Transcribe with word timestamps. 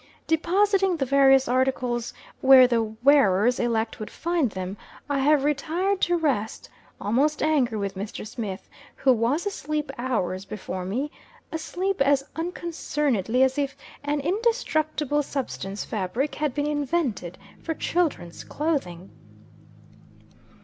Depositing 0.25 0.97
the 0.97 1.05
various 1.05 1.47
articles 1.47 2.11
where 2.39 2.65
the 2.65 2.81
wearers 2.81 3.59
elect 3.59 3.99
would 3.99 4.09
find 4.09 4.49
them, 4.49 4.75
I 5.07 5.19
have 5.19 5.43
retired 5.43 6.01
to 6.01 6.17
rest; 6.17 6.67
almost 6.99 7.43
angry 7.43 7.77
with 7.77 7.93
Mr. 7.93 8.25
Smith, 8.25 8.67
who 8.95 9.13
was 9.13 9.45
asleep 9.45 9.91
hours 9.99 10.43
before 10.43 10.85
me 10.85 11.11
asleep 11.51 12.01
as 12.01 12.23
unconcernedly 12.35 13.43
as 13.43 13.59
if 13.59 13.77
an 14.03 14.21
indestructible 14.21 15.21
substance 15.21 15.85
fabric 15.85 16.33
had 16.33 16.55
been 16.55 16.65
invented 16.65 17.37
for 17.61 17.75
children's 17.75 18.43
clothing. 18.43 19.11